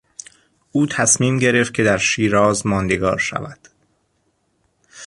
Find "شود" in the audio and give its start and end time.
3.17-3.59